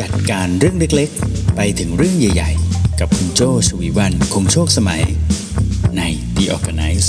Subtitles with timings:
[0.00, 5.02] จัดการเรื่องเล็กๆ ไปถึงเรื่องใหญ่ๆ กับคุณโจชวีวันคงโชคสมัย
[5.96, 6.02] ใน
[6.36, 7.08] The Organize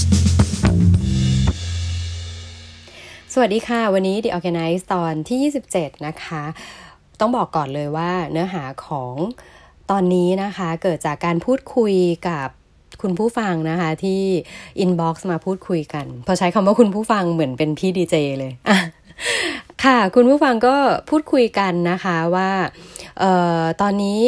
[3.34, 6.44] สวัสดีค่ะ วันนี้ The Organize ตอนที่ 27 นะคะ
[7.20, 9.16] ต้องบอกก่อนเลยว่าเนื้อหาของ
[9.92, 11.94] ตอนนี้นะคะ เกิดจากการพูดคุย
[12.28, 12.48] กับ
[13.02, 14.22] คุณผู้ฟังนะคะที่
[14.80, 18.52] อินบ็อกซ์มาพูดคุยกัน พอใช้คำว่าคุณผู้ฟังเหมือนเป็นพี่ดีเจเลย
[19.84, 20.76] ค่ะ คุณผู้ฟังก็
[21.10, 22.50] พูดคุยกันนะคะว่า
[23.24, 23.26] อ
[23.62, 24.22] อตอนนี้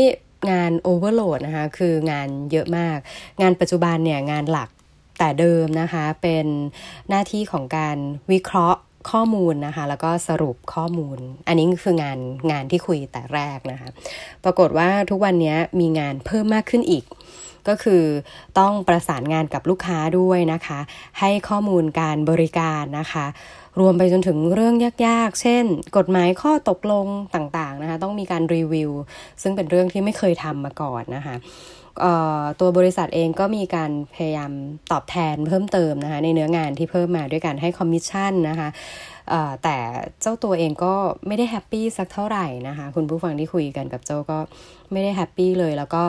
[0.52, 2.98] งานโอเวอร์โหลดนะคะคืองานเยอะมาก
[3.42, 4.70] งานปัจจุบันเนี่ยงานหลัก
[5.20, 6.46] แต่เดิมนะคะเป็น
[7.10, 7.98] หน้าที่ของการ
[8.32, 8.80] วิเคราะห์
[9.12, 11.18] ข้อมูลนะคะแล้วก็สรุปข้อมูล
[11.48, 12.20] อันนี้คืองาน
[12.52, 13.90] งานที่คุยแต่แรกนะคะ
[14.44, 17.04] ปรากฏว่าทุกวันนี้มีงานเพิ่มมากขึ้นอีก
[17.68, 18.04] ก็คือ
[18.60, 20.80] ต้องประสานงานกับลูกค้าด้วยนะคะ
[21.20, 23.26] ให้ข้อมูลการบริการนะคะ
[23.80, 24.76] รวมไปจนถึงเรื่อง
[25.08, 25.64] ยากๆ เช่น
[25.98, 28.92] กฎหมายข้อตกลงต่างๆนะคะ ต้องมีการรีวิว
[29.42, 31.36] ซึ่งเป็นเรื่องที่ไม่เคยทำมาก่อนนะคะ
[32.60, 34.52] ตัวบริษัทเองก็มีการพยายาม
[34.92, 38.70] ตอบแทนเพิ่มเติมนะคะในเนื้องานที่เพิ่มมาด้วยการให้คอมมิชชั่นนะคะ
[39.64, 39.78] แต่
[40.22, 40.94] เจ้าตัวเองก็
[41.28, 44.38] ไม่ได้ happy สักเท่าไหร่นะคะคุณผู้ฟังที่คุยกันกับเจ้าก็
[44.92, 46.04] ไม่ได้ happy เลย แล้วก็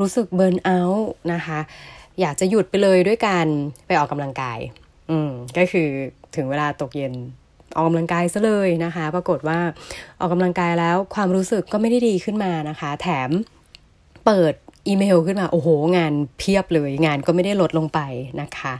[0.00, 1.58] รู้สึกเบิร์นเอาท์นะคะ
[2.20, 3.46] อยากจะหยุดไปเลยด้วยการ
[3.86, 4.58] ไปออกกำลังกาย
[5.10, 5.88] อืมก็คือ
[6.36, 7.14] ถึงเวลาตกเย็น
[7.74, 9.58] ออกกำลังกายซะเลยนะคะ ปรากฏว่า
[10.20, 13.30] ออกกำลังกายแล้วความรู้สึกก็ไม่ได้ดีขึ้นมานะคะ แถม
[14.26, 14.54] เปิด
[14.88, 18.00] อีเมลขึ้นมา โอ้โห งานเพียบเลย งานก็ไม่ได้ลดลงไป
[18.40, 18.74] นะคะ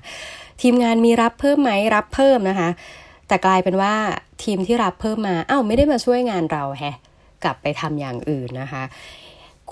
[0.60, 2.68] ทีมงานมีรับเพิ่มไหมรับเพิ่มนะคะ
[3.28, 3.94] แต่กลายเป็นว่า
[4.42, 6.96] ทีมที่รับเพิ่มมาเอ้าไม่ได้มาช่วยงานเราแฮะ
[7.44, 8.82] กลับไปทำอย่างอื่นนะคะ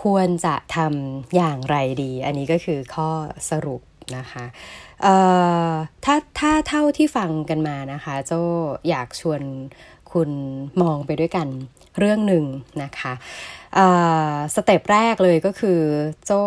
[0.02, 3.10] ควรจะทำอย่างไรดี อันนี้ก็คือข้อ
[3.50, 3.82] สรุป
[4.16, 4.44] นะคะ
[6.04, 8.32] ถ้าถ้าเท่าที่ฟังกันมานะคะ โจ
[8.88, 9.42] อยากชวน
[10.12, 10.30] คุณ
[10.82, 11.48] มองไปด้วยกัน
[11.98, 12.44] เรื่องหนึ่ง
[12.82, 13.12] นะคะ
[14.54, 15.80] สเต็ปแรกเลยก็คือ
[16.26, 16.42] โจ้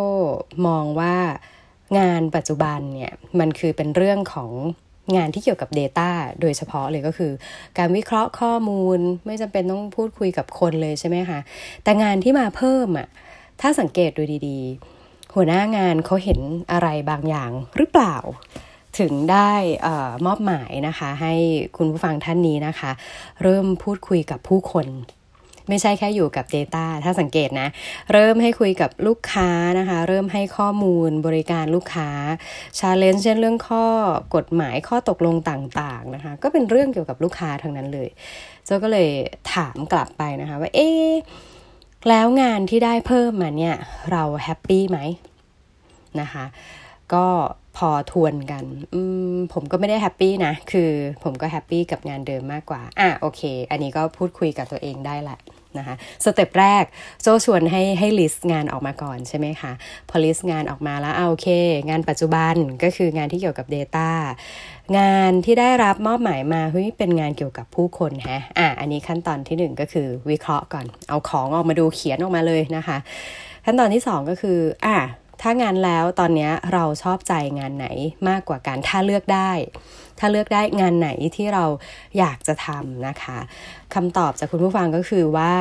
[0.67, 1.15] มองว่า
[1.99, 4.51] งานปัจจุบันเนี่ยมันคือเป็นเรื่องของ
[5.15, 6.09] งานที่เกี่ยวกับ Data
[6.41, 7.31] โดยเฉพาะเลยก็คือ
[7.77, 11.39] การวิเคราะห์ข้อมูลไม่จำเป็นต้องพูดคุยกับคนเลยใช่ไหมคะ
[11.83, 13.07] แต่งานที่มาเพิ่มอะ่ะ
[13.61, 16.39] ถ้าสังเกตดูดีๆ หัวหน้างานเขาเห็น
[16.71, 18.15] อะไรบางอย่างหรือเปล่า
[18.99, 19.51] ถึงได้
[19.85, 21.33] ออมอบหมายนะคะ ให้
[21.77, 22.91] คุณผู้ฟังท่านนี้นะคะ
[23.41, 24.87] เริ่มพูดคุยกับผู้คน
[25.69, 27.67] ไม่ใช่แค่อยู่กับ Data ถ้าสังเกตนะ
[28.13, 29.49] เริ่มให้คุยกับลูกค้า
[29.79, 32.09] นะคะ เริ่มให้ข้อมูลบริการลูกค้า
[32.79, 33.85] challenge เช่นเรื่องข้อ
[34.35, 38.09] กฎหมายข้อตกลงต่างๆนะคะ ก็เป็นเรื่องเกี่ยวกับลูกค้าทั้งนั้นเลย
[38.65, 39.09] เจ้าก็เลย
[39.53, 40.89] ถามกลับไปนะคะ ว่าเอ๊
[42.09, 43.75] แล้วงานที่ได้เพิ่มมาเนี่ย
[44.11, 44.99] เรา happy ไหม
[46.21, 46.45] นะคะ
[47.13, 47.25] ก็
[47.77, 49.01] พอทวนกันอื
[49.33, 50.89] มผมก็ไม่ได้ happy นะ คือ
[51.23, 53.41] ผมก็ happy กับงานเดิมมากกว่า อะโอเค
[53.71, 55.39] อันนี้ก็พูดคุยกับตัวเองได้แหละ
[55.77, 56.83] นะคะ step แรก
[57.21, 59.71] โจชวนให้ให้ list งานออกมาก่อนใช่ไหมคะ
[60.09, 61.47] พอลิสต์งานออกมาแล้วเอาโอเค
[61.89, 64.09] งานปัจจุบันก็คืองานที่เกี่ยวกับ Data
[64.97, 72.97] งานที่ได้รับมอบหมายมาเฮ้ยเป็นงานเกี่ยวกับผู้คนฮะอะอันนี้ขั้นตอนที่ 1 ก็คือวิเคราะห์ก่อน เอาของออกมาดูเขียนออกมาเลยนะคะ
[73.65, 74.97] ขั้นตอนที่ 2 ก็คืออะ
[75.41, 77.87] ถ้างานแล้วตอนนี้เราชอบใจงานไหน
[78.29, 79.51] มากกว่ากันถ้าเลือกได้
[80.19, 81.65] ถ้าเลือกได้งานไหนที่เรา
[82.17, 83.37] อยากจะทำนะคะ
[83.93, 85.53] คำตอบจากคุณผู้ฟังก็คือว่า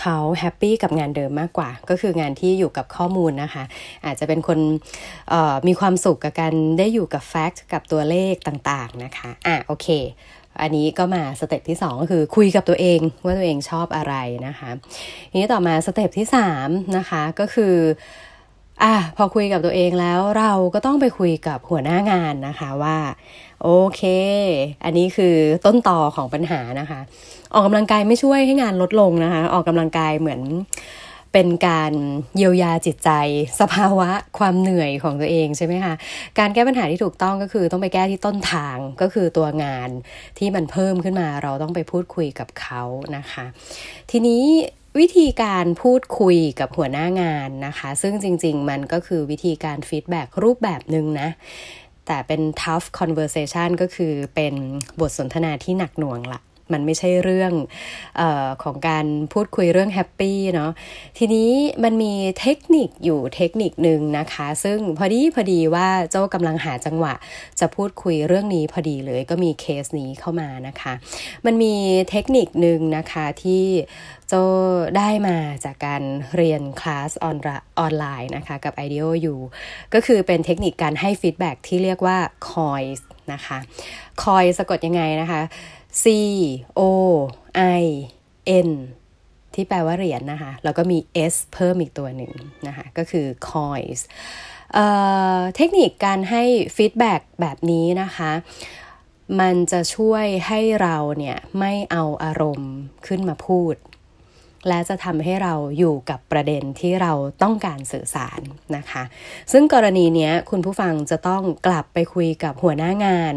[0.00, 3.64] เขา happy กับงานเดิมมากกว่า ก็คืองานที่อยู่กับข้อมูลนะคะ
[4.04, 4.58] อาจจะเป็นคน
[5.66, 9.88] มีความสุขกับการได้อยู่กับ fact กับตัวเลขต่างๆนะคะอะโอเค
[10.60, 14.14] อันนี้ก็มา step ที่ 2 ก็คือคุยกับตัวเองว่าตัวเองชอบอะไร
[14.46, 14.70] นะคะ
[15.30, 16.26] ทีนี้ต่อมา step ที่
[16.60, 17.74] 3นะคะก็คือ
[18.82, 22.98] อะพอคุยกับตัวเองแล้วเราก็ต้องไปคุยกับหัวหน้างานนะคะว่า
[23.62, 24.02] โอเค
[24.84, 27.00] อันนี้คือต้นต่อของปัญหานะคะ
[27.52, 30.40] ออกกำลังกายไม่ช่วยให้งานลดลงนะคะ ออกกำลังกายเหมือน
[31.32, 31.92] เป็นการ
[32.36, 33.10] เยียวยาจิตใจ
[33.60, 35.94] สภาวะความเหนื่อยของตัวเองใช่ไหมคะ
[36.38, 39.88] การแก้ปัญหาที่ถูกต้องก็คือต้องไปแก้ที่ต้นทางก็คือตัวงาน
[40.38, 42.82] ที่มันเพิ่มขึ้นมาเราต้องไปพูดคุยกับเขา
[43.16, 43.44] นะคะ
[44.10, 44.42] ทีนี้
[44.98, 51.28] วิธีการพูดคุยกับหัวหน้างานนะคะ ซึ่งจริง ๆ มันก็คือวิธีการฟีดแบ็รูปแบบหนึ่งนะ
[52.06, 54.54] แต่เป็น tough conversation ก็คือเป็น
[55.00, 56.40] บทสนทนาที่หนักหน่วงละ
[56.72, 57.52] มันไม่ใช่เรื่อง
[58.20, 60.70] ออของการพูดคุยเรื่อง happy เนาะ
[61.18, 61.50] ทีนี้
[61.84, 67.14] มันมีเทคนิคอยู่เทคนิคหนึ่งนะคะ ซึ่งพอดีพอดีว่าเจ้ากำลังหาจังหวะ
[67.60, 70.92] จะพูดคุยเรื่องนี้พอดีเลยก็มีเคสนี้เข้ามานะคะ
[71.46, 71.74] มันมี
[72.10, 73.64] เทคนิคหนึ่งนะคะที่
[74.28, 74.34] โจ
[74.96, 76.02] ได้มาจากการ
[76.36, 77.26] เรียนคลาสอ
[77.86, 79.38] อนไลน์นะคะ กับ IDEO อยู่
[79.94, 83.00] ก็คือเป็นเทคนิคการให้ฟีดแบ็ที่เรียกว่า COIS
[83.32, 83.58] นะคะ
[84.22, 85.40] COIS สะกดยังไงนะคะ
[86.02, 86.04] C
[86.78, 86.80] O
[87.80, 87.84] I
[88.68, 88.70] N
[89.54, 90.98] ที่แปลว่าเหรียญนะคะ แล้วก็มี
[91.32, 92.32] s เพิ่มอีกตัวหนึ่ง
[92.66, 94.00] นะคะ ก็คือ coins
[94.74, 96.42] เเทคนิคการให้
[96.76, 98.32] ฟีดแบ็กแบบนี้นะคะ
[99.40, 102.72] มันจะช่วยให้เราเนี่ยไม่เอาอารมณ์
[103.06, 103.74] ขึ้นมาพูด
[104.68, 107.12] และจะทำให้เราอยู่กับประเด็นที่เรา
[107.42, 108.40] ต้องการสื่อสาร
[108.76, 109.02] นะคะ
[109.52, 113.34] ซึ่งกรณีนี้คุณผู้ฟังจะต้องกลับไปคุยกับหัวหน้างาน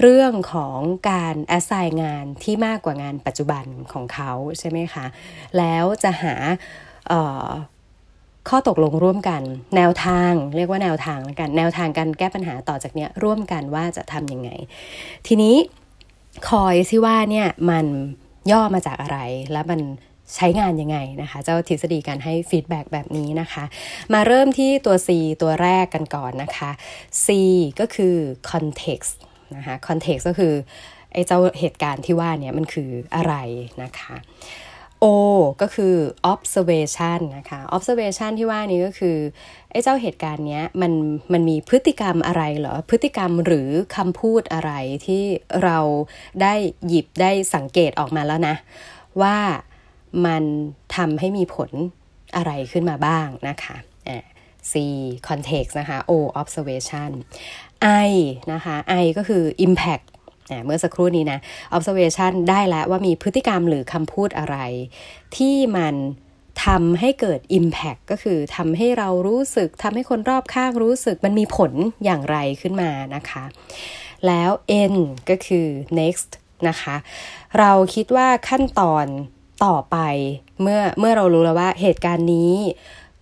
[0.00, 0.78] เรื่องของ
[1.10, 5.06] การแอสไซน์งานที่มากกว่างานปัจจุบันของเขาใช่ไหมคะ
[5.58, 6.34] แล้วจะหา
[8.48, 9.42] ข้อตกลงร่วมกัน
[9.76, 14.50] แนวทางเรียกว่าแนวทางแล้วกันแนวทางการแก้ปัญหาต่อจากนี้ร่วมกันว่าจะทำยังไง
[15.26, 15.56] ทีนี้
[16.50, 17.86] คอยที่ว่าเนี่ยมัน
[18.52, 19.18] ย่อมาจากอะไร
[19.52, 19.80] และมัน
[20.34, 23.64] ใช้งานยังไงนะคะ เจ้าทฤษฎีการให้ฟีดแบ็แบบนี้นะคะ
[24.12, 25.08] มาเริ่มที่ตัว C
[25.42, 26.70] ตัวแรกกันก่อนนะคะ
[27.24, 27.26] C
[27.80, 28.14] ก็คือ
[28.50, 29.14] context
[29.56, 30.54] นะคะ context ก็คือ
[31.12, 33.34] ไอ้เจ้าเหตุการณ์ที่ว่าเนี่ยมันคืออะไร
[33.82, 34.16] นะคะ
[35.04, 35.06] O
[35.62, 35.94] ก็คือ
[36.32, 39.16] observation นะคะ observation ที่ว่านี้ก็คือ
[39.70, 40.92] ไอ้เจ้าเหตุการณ์เนี้ยมัน
[41.32, 44.72] มันมีพฤติกรรมอะไรเหรอ พฤติกรรมหรือคำพูดอะไร
[45.06, 45.22] ที่
[45.62, 45.78] เรา
[46.42, 46.54] ได้
[46.88, 48.56] หยิบได้สังเกตออกมาแล้วนะ
[49.22, 49.36] ว่า
[50.26, 50.44] มัน
[50.96, 51.70] ทำให้มีผล
[52.36, 53.76] อะไรขึ้นมาบ้างนะคะ
[54.70, 54.74] C
[55.28, 57.10] context นะคะ O observation
[58.08, 58.10] I
[58.52, 60.04] นะคะ I ก็คือ impact
[60.64, 61.38] เมื่อสักครู่นี้นะ
[61.76, 64.56] observation ได้แล้วว่ามีพฤติกรรมหรือคำพูดอะไร
[65.36, 65.94] ที่มัน
[66.66, 71.72] ทำให้เกิด impact ก็คือทำให้เรารู้สึกทำให้คนรอบข้างรู้สึกมันมีผล
[72.04, 73.44] อย่างไรขึ้นมานะคะ
[74.26, 74.50] แล้ว
[74.92, 74.94] N
[75.30, 75.66] ก็คือ
[76.00, 76.30] next
[76.68, 76.96] นะคะ
[77.58, 79.06] เราคิดว่าขั้นตอน
[79.64, 79.98] ต่อไป
[80.60, 82.54] เมื่อเมื่อเรารู้แล้วว่าเหตุการณ์นี้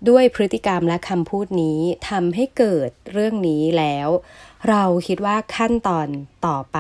[0.08, 1.78] ด้วยพฤติกรรมและคำพูดนี้
[2.08, 4.08] ทำให้เกิดเรื่องนี้แล้ว
[4.69, 6.08] เราคิดว่าขั้นตอน
[6.46, 6.78] ต่อไป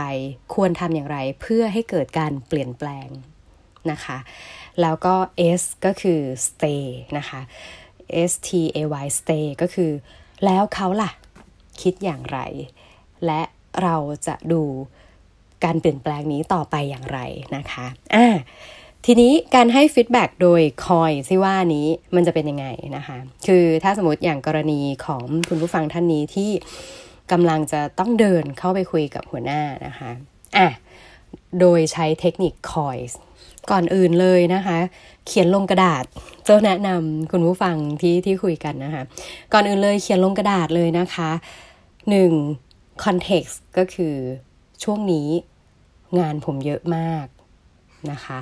[0.54, 3.08] ควรทำอย่างไรเพื่อให้เกิดการเปลี่ยนแปลง
[3.90, 4.18] นะคะ
[4.80, 5.14] แล้วก็
[5.60, 6.84] S ก็คือ stay
[7.18, 7.40] นะคะ
[8.30, 9.90] S T A Y stay ก็คือ
[10.44, 11.10] แล้วเขาล่ะ
[11.82, 12.38] คิดอย่างไร
[13.26, 13.42] และ
[13.82, 13.96] เรา
[14.26, 14.62] จะดู
[15.64, 17.20] การเปลี่ยนแปลงนี้ต่อไปอย่างไร
[17.56, 18.26] นะคะอ่า
[19.06, 22.66] ทีนี้การให้ฟีดแบ็กโดยคอยที่ว่านี้มันจะเป็นยังไง
[22.96, 26.50] นะคะ คือถ้าสมมติอย่างกรณีของคุณผู้ฟังท่านนี้ที่
[27.32, 30.10] กำลังจะต้องเดินเข้าไปคุยกับหัวหน้านะคะ
[30.56, 30.68] อะ
[31.60, 32.98] โดยใช้เทคนิคคอย
[33.70, 34.78] ก่อนอื่นเลยนะคะ
[35.26, 36.04] เขียนลงกระดาษ
[36.44, 39.02] เจ้าแนะนำคุณผู้ฟังที่ที่คุยกันนะคะ
[39.52, 41.30] ก่อนอื่นเลยเขียนลงกระดาษเลยนะคะ
[42.10, 42.32] หนึ่ง
[43.04, 44.14] คอนเท็กซ์ก็คือ
[44.82, 45.28] ช่วงนี้
[46.18, 47.26] งานผมเยอะมาก
[48.10, 48.38] นะคะ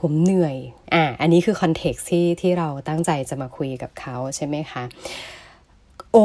[0.00, 0.56] ผมเหนื่อย
[0.94, 4.84] อะอันนี้คือคอนเท็กซ์ที่ที่เราตั้งใจจะมาคุยกับเขาใช่ไหมคะ
[6.16, 6.18] O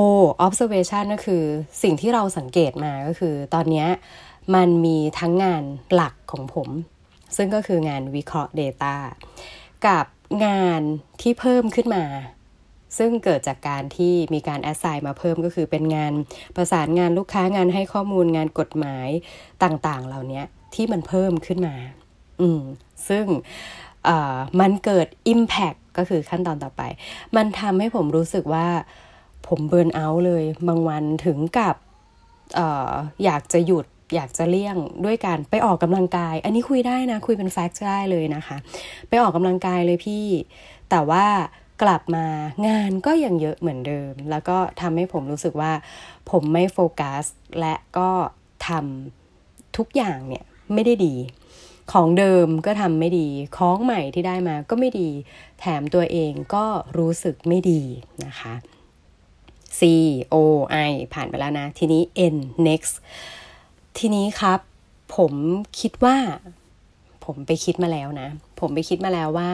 [0.46, 1.44] observation ก็คือ
[1.84, 3.86] สิ่งที่เราสังเกตมาก็คือ ตอนนี้
[4.56, 5.64] มันมีทั้งงาน
[5.94, 6.70] หลักของผม
[7.36, 8.96] ซึ่งก็คืองานวิเคราะห์ Data
[9.88, 10.06] กับ
[10.46, 10.82] งาน
[11.22, 12.06] ที่เพิ่มขึ้นมา
[12.98, 16.14] ซึ่งเกิดจากการที่มีการแอสไซน์มาเพิ่มก็คือเป็นงาน
[16.56, 19.08] ประสานงานลูกค้างานให้ข้อมูลงานกฎหมาย
[19.64, 20.42] ต่างๆ เหล่านี้
[20.76, 21.76] ที่มันเพิ่มขึ้นมา
[22.42, 22.62] อืม
[23.10, 23.26] ซึ่ง
[24.60, 26.82] มันเกิด Impact ก็คือขั้นตอนต่อไป
[27.36, 28.68] มันทำให้ผมรู้สึกว่า
[29.48, 31.76] ผมเบิร์นเอาเลย บางวันถึงกับ
[32.60, 32.62] อ
[33.26, 33.86] อยากจะหยุด
[34.16, 38.58] อยากจะเลี่ยงด้วยการไปออกกำลังกาย อันนี้คุยได้นะ คุยเป็นแฟกต์ได้เลยนะคะ
[39.10, 40.26] ไปออกกำลังกายเลยพี่
[40.90, 41.26] แต่ว่า
[41.84, 42.26] กลับมา
[42.68, 45.72] งานก็ยังเยอะเหมือนเดิม แล้วก็ทำให้ผมรู้สึกว่า
[46.32, 47.24] ผมไม่โฟกัส
[47.60, 48.10] และก็
[48.68, 50.44] ทำทุกอย่างเนี่ย
[50.74, 51.16] ไม่ได้ดี
[51.92, 53.28] ของเดิมก็ทำไม่ดี
[53.58, 55.10] ของใหม่ที่ได้มาก็ไม่ดี
[55.60, 56.66] แถมตัวเองก็
[56.98, 57.82] รู้สึกไม่ดี
[58.26, 58.54] นะคะ
[59.80, 59.82] C
[60.34, 60.36] O
[60.90, 62.02] I ผ่านไปแล้วนะ ทีนี้
[62.34, 62.36] N
[62.68, 62.94] next
[63.98, 64.60] ทีนี้ครับ
[65.16, 65.34] ผม
[65.80, 66.18] คิดว่า
[67.26, 69.52] ผมไปคิดมาแล้วนะ ผมไปคิดมาแล้วว่า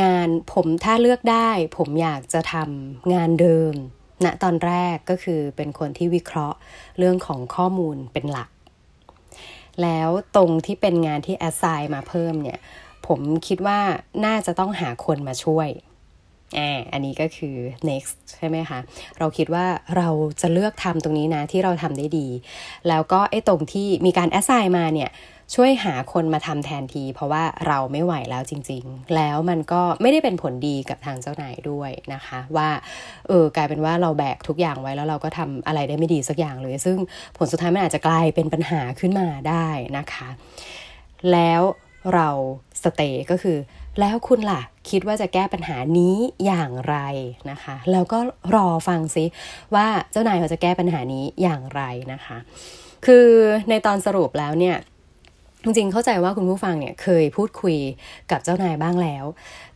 [0.00, 3.74] งานผมถ้าเลือกได้ ผมอยากจะทำงานเดิม
[4.24, 6.58] ณนะตอนแรกก็คือเป็นคนที่วิเคราะห์
[6.98, 8.48] เรื่องของข้อมูลเป็นหลัก
[9.82, 12.58] แล้วตรงที่เป็นงานที่แอสไซน์มาเพิ่มเนี่ย
[13.06, 13.80] ผมคิดว่า
[14.24, 15.68] น่าจะต้องหาคนมาช่วย
[16.58, 17.56] อ่าอันนี้ก็คือ
[17.88, 18.78] next ใช่ไหมคะ
[19.18, 19.66] เราคิดว่า
[19.96, 20.08] เรา
[20.40, 22.28] จะเลือกทำตรงนี้นะที่เราทำได้ดี
[22.88, 25.10] แล้วก็ไอ้ตรงที่มีการแอสไซน์มาเนี่ย
[25.54, 32.68] ช่วยหาคนมาทำแทนที เพราะว่าเราไม่ไหวแล้วจริง ๆ แล้วมันก็ไม่ได้เป็นผลดีกับทางเจ้านายด้วยนะคะ ว่า
[33.28, 36.96] เออกลายเป็นว่าเราแบกทุกอย่างไว้แล้วเราก็ทำอะไรได้ไม่ดีสักอย่างเลย ซึ่ง
[37.36, 40.28] ผลสุดท้ายมันอาจจะกลายเป็นปัญหาขึ้นมาได้นะคะ
[41.32, 41.62] แล้ว
[42.14, 42.28] เรา
[42.82, 43.58] สเตย์ก็คือ
[44.00, 46.96] แล้วคุณล่ะ คิดว่าจะแก้ปัญหานี้อย่างไร
[47.50, 48.18] นะคะ แล้วก็
[48.54, 49.24] รอฟังซิ
[49.74, 51.82] ว่าเจ้านายเขาจะแก้ปัญหานี้อย่างไร
[52.12, 52.38] นะคะ
[53.06, 53.28] คือ
[53.68, 54.76] ในตอนสรุปแล้วเนี่ย
[55.64, 57.76] จริงๆเข้าใจว่าคุณผู้ฟังเนี่ยเคยพูดคุย
[58.30, 59.24] กับเจ้านายบ้างแล้ว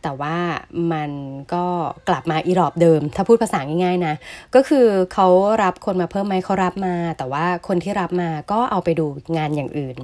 [0.03, 0.37] แต่ว่า
[0.93, 1.11] มัน
[1.53, 1.65] ก็
[2.09, 4.15] กลับมาอีรอบเดิม ถ้าพูดภาษาง่ายๆนะ
[4.55, 5.27] ก็คือเขา
[5.63, 9.05] รับคนมาเพิ่มไหมเขารับมา แต่ว่าคนที่รับมาก็เอาไปดู
[9.37, 9.97] งานอย่างอื่น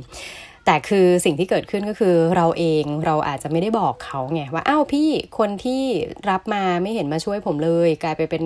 [0.65, 5.81] แต่คือสิ่งที่เกิดขึ้นก็คือเราเองเราอาจจะไม่ได้บอกเขาไงว่าอ้าวพี่คนที่
[6.29, 8.43] รับมาไม่เห็นมาช่วยผมเลย กลายไปเป็น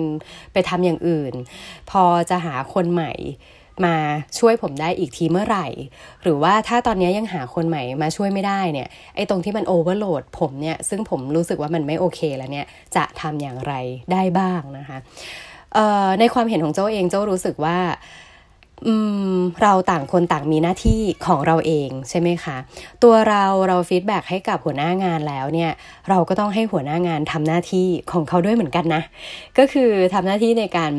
[0.52, 1.32] ไปทำอย่างอื่น
[1.90, 3.12] พอจะหาคนใหม่
[3.86, 3.96] มา
[4.38, 5.66] ช่วยผมได้อีกทีเมื่อไหร่
[6.22, 13.72] หรือว่าถ้าตอนนี้ยังหาคนใหม่มาช่วยไม่ได้เนี่ยไอ้ตรงที่มัน overload ผมเนี่ยซึ่งผมรู้สึกว่ามันไม่โอเคแล้วเนี่ยจะทำอย่างไร
[14.12, 14.98] ได้บ้างนะคะ
[16.20, 17.78] ในความเห็นของเจ้าเองเจ้ารู้สึกว่า
[19.62, 22.56] เราต่างคนต่างมีหน้าที่ของเราเองใช่ไหมคะ
[23.02, 25.70] ตัวเราเรา feedback ให้กับหัวหน้างานแล้วเนี่ย
[26.08, 29.02] เราก็ต้องให้หัวหน้างานทำหน้าที่ของเขาด้วยเหมือนกันนะ
[29.58, 30.92] ก็คือทำหน้าที่ในการ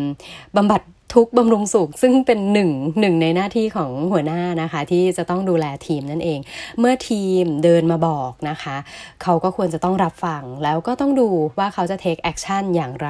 [0.56, 0.82] บำบัด
[1.14, 6.40] ทุกบำรุงสุขซึ่งเป็นหนึ่งหนึ่งในหน้าที่ของหัวหน้านะคะ ที่จะต้องดูแลทีมนั่นเอง
[6.80, 8.76] เมื่อทีมเดินมาบอกนะคะ
[9.24, 13.10] เขาก็ควรจะต้องรับฟัง แล้วก็ต้องดูว่าเขาจะ take action อย่างไร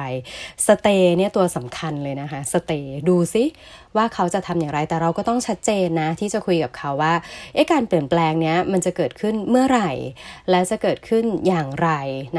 [0.66, 3.44] สเตย์เนี่ยตัวสำคัญเลยนะคะสเตย์ดูซิ
[3.96, 7.14] ว่าเขาจะทำอย่างไรแต่เราก็ต้องชัดเจนนะ ที่จะคุยกับเขาว่า
[7.54, 9.90] เอ๊ะการเปลี่ยนแปลงเนี้ยมันจะเกิดขึ้นเมื่อไหร่
[10.50, 11.90] และจะเกิดขึ้นอย่างไร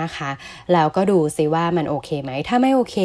[0.01, 0.32] นะคะ
[0.74, 2.98] แล้วก็ดูซิว่ามันโอเคไหมถ้าไม่โอเค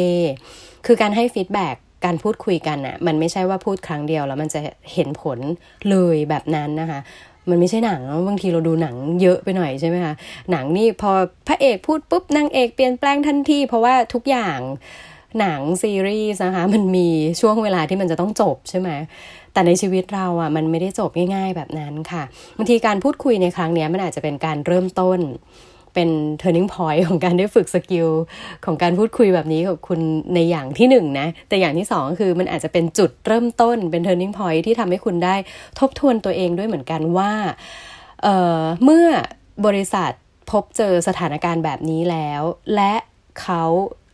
[0.85, 4.59] คือการให้ฟีดแบ็ก การพูดคุยกันอะ่ะมันไม่ใช่ว่าพูดครั้งเดียวแล้วมันจะ
[4.93, 5.39] เห็นผล
[5.89, 6.99] เลยแบบนั้นนะคะ
[7.49, 10.13] มันไม่ใช่หนังบางทีเราดูหนังเยอะไปหน่อยใช่ไหมคะ
[10.51, 11.11] หนังนี่พอ
[11.47, 14.59] พระเอกพูดปุ๊บนางเอกเปลี่ยนแปลงทันที เพราะว่าทุกอย่าง
[15.39, 17.07] หนังซีรีส์นะคะมันมี
[17.41, 18.89] ช่วงเวลาที่มันจะต้องจบใช่ไหม
[19.53, 22.23] แต่ในชีวิตเราอะ่ะมันไม่ได้จบง่าย ๆ แบบนั้นค่ะ
[22.57, 25.19] บางทีการพูดคุยในครั้งนี้มันอาจจะเป็นการเริ่มต้น
[25.99, 28.09] เป็น turning point ของการได้ฝึกสกิล
[28.65, 29.99] ของการพูดคุยแบบนี้กับคุณ
[30.33, 35.35] ในอย่างที่หนึ่งนะ แต่อย่างที่สองคือมันอาจจะเป็นจุดเริ่มต้นเป็น turning point ที่ทำให้คุณได้
[35.79, 37.31] ทบทวนตัวเองด้วยเหมือนกันว่า
[38.23, 39.07] เเมื่อ
[39.65, 40.11] บริษัท
[40.51, 42.41] พบเจอสถานการณ์แบบนี้แล้ว
[42.75, 42.93] และ
[43.41, 43.63] เขา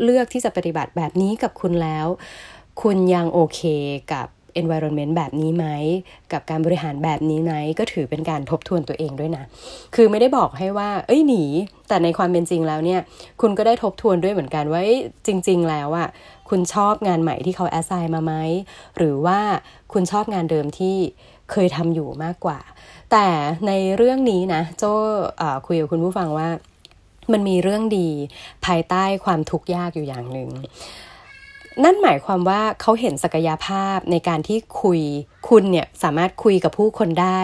[0.03, 2.07] เลือกที่จะปฏิบัติแบบนี้กับคุณแล้ว
[2.81, 3.61] คุณยังโอเค
[4.13, 4.27] กับ
[4.61, 5.65] environment แบบนี้ไหม
[6.31, 9.43] กับการบริหารแบบนี้ไหม ก็ถือเป็นการทบทวนตัวเองด้วยนะ
[9.95, 11.43] คือไม่ได้บอกให้ว่า เอ้ยหนี
[11.87, 13.01] แต่ในความเป็นจริงแล้วเนี่ย
[13.41, 14.81] คุณก็ได้ทบทวนด้วยเหมือนกันว่า
[15.27, 16.07] จริง ๆ แล้วอะ่ะ
[16.49, 18.33] คุณชอบงานใหม่ที่เขาแอสไซน์มาไหม
[18.97, 19.39] หรือว่า
[19.93, 20.95] คุณชอบงานเดิมที่
[21.51, 22.59] เคยทำอยู่มากกว่า
[23.11, 23.27] แต่
[23.67, 24.93] ในเรื่องนี้นะ โจ้
[25.67, 26.49] คุยกับคุณผู้ฟังว่า
[27.31, 28.09] มันมีเรื่องดี
[28.65, 30.49] ภายใต้ความทุกข์ยากอยู่อย่างหนึ่ง
[31.83, 35.01] นั่นหมายความว่าเขาเห็นศักยภาพในการที่คุย
[35.49, 37.39] คุณเนี่ยสามารถคุยกับผู้คนได้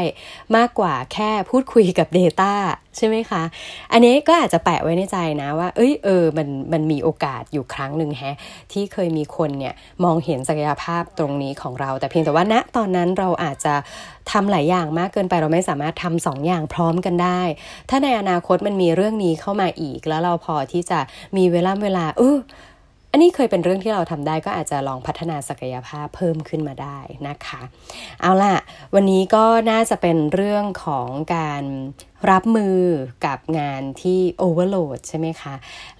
[0.58, 2.54] มากกว่าแค่พูดคุยกับ Data
[2.98, 3.44] ใช่ไหมคะ
[3.92, 8.36] อันนี้ก็อาจจะแปะไว้ในใจนะว่า เอ้ยเออมันมันมีโอกาสอยู่ครั้งหนึ่งแฮะ
[8.72, 9.74] ที่เคยมีคนเนี่ย
[10.04, 13.74] มองเห็นศักยภาพตรงนี้ของเรา แต่เพียงแต่ว่าณตอนนั้นเราอาจจะ
[14.32, 17.42] ทำหลายอย่างมากเกินไปเราไม่สามารถทำสองอย่างพร้อมกันได้
[17.90, 21.00] ถ้าในอนาคตมันมีเรื่องนี้เข้ามาอีกแล้วเราพอที่จะ
[21.38, 22.38] มีเวลาเวลาเออ
[23.14, 27.62] อันนี้เคยเป็นเรื่องที่เราทำได้ก็อาจจะลองพัฒนาศักยภาพเพิ่มขึ้นมาได้นะคะ
[28.22, 28.58] เอาล่ะ
[28.96, 31.64] วันนี้ก็น่าจะเป็นเรื่องของการ
[32.32, 32.80] รับมือ
[33.26, 35.56] กับงานที่โอเวอร์โหลดใช่ไหมคะ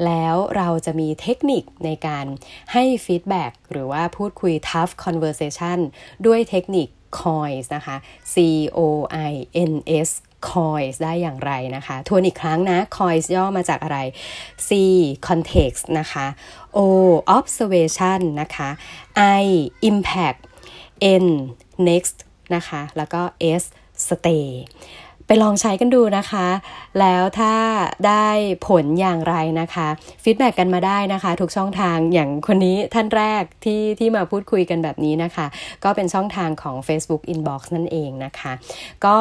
[0.06, 2.26] แล้วเราจะมีเทคนิคในการ
[2.74, 5.80] ให้ฟีดแบ็กหรือว่าพูดคุย tough conversation
[6.26, 6.88] ด้วยเทคนิค
[7.20, 7.98] COINS นะคะ
[8.34, 8.36] C
[8.78, 8.80] O
[9.30, 9.32] I
[9.72, 9.74] N
[10.08, 10.10] S
[10.50, 14.00] coins ได้อย่างไรนะคะทวนอีกครั้งนะ coins ย่อมาจากอะไร
[14.68, 14.70] C
[15.28, 16.26] context นะคะ
[16.78, 16.80] O
[17.38, 18.70] observation นะคะ
[19.40, 19.44] I
[19.90, 20.42] impact
[21.24, 21.28] N
[21.90, 22.18] next
[22.56, 23.22] นะคะ แล้วก็
[23.62, 23.64] S
[24.08, 24.48] stay
[25.32, 26.48] ไปลองใช้กันดูนะคะ
[27.00, 27.54] แล้วถ้า
[28.08, 28.28] ได้
[28.68, 29.88] ผลอย่างไรนะคะ
[30.24, 35.46] feedback กันมาได้นะคะ ทุกช่องทางอย่างคนนี้ท่านแรกที่ที่มาพูดคุยกันแบบนี้นะคะ
[35.84, 38.52] ก็เป็นช่องทางของ Facebook Inbox นั่นเองนะคะ
[39.06, 39.18] ก็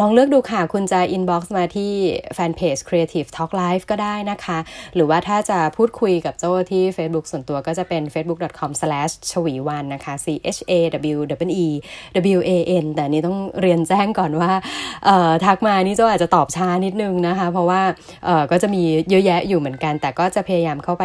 [0.00, 1.92] ลองเลือกดูค่ะ คุณจะ Inbox มาที่
[2.34, 4.58] แฟนเพจ Creative Talk Live ก็ได้นะคะ
[4.94, 10.72] หรือว่าถ้าจะพูดคุยกับโจ้ที่ Facebook ส่วนตัวก็จะเป็น facebook.com slash ชวีวันนะคะ c h a
[11.16, 11.18] w
[11.64, 11.66] e
[12.38, 12.50] w a
[12.82, 14.52] n แต่นี้ต้องเรียนแจ้งก่อนว่า
[15.44, 17.82] ทักมานี่โจอาจจะตอบช้านิดนึงนะคะ เพราะว่า
[18.50, 21.04] ก็จะมีเยอะแยะอยู่เหมือนกัน แต่ก็จะพยายามเข้าไป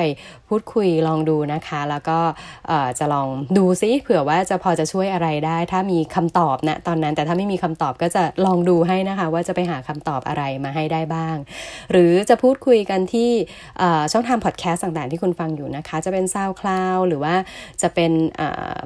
[0.50, 2.20] พูดคุยลองดูนะคะ แล้วก็
[3.00, 11.36] จะลองดูซิเผื่อว่าจะพอจะช่วยอะไรได้ ถ้ามีคำตอบนะตอนนั้น แต่ถ้าไม่มีคำตอบก็จะลองดูให้นะคะ ว่าจะไปหาคำตอบอะไรมาให้ได้บ้าง
[11.92, 13.32] หรือจะพูดคุยกันที่
[14.12, 17.36] ช่องทางพอดแคสต์ต่างๆ ที่คุณฟังอยู่นะคะ จะเป็น SoundCloud หรือว่า
[17.82, 18.12] จะเป็น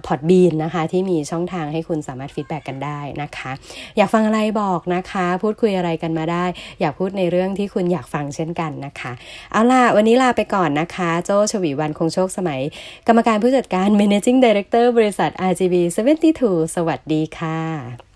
[0.07, 3.51] Podbean นะคะ ที่มีช่องทางให้คุณสามารถ feedback กันได้นะคะ
[3.97, 6.45] อยากฟังอะไรบอกนะนะคะ พูดคุยอะไรกันมาได้
[6.79, 9.11] อยากพูดในเรื่องที่คุณอยากฟังเช่นกันนะคะ
[9.51, 12.61] เอาล่ะ วันนี้ลาไปก่อนนะคะ โจชวีวันคงโชคสมัย
[13.07, 15.75] กรรมการผู้จัดการ managing director บริษัท RGB
[16.25, 18.08] 72 สวัสดีค่ะ